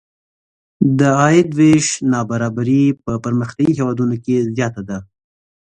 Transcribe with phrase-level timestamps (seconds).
[0.99, 4.97] د عاید وېش نابرابري په پرمختیايي هېوادونو کې زیاته ده.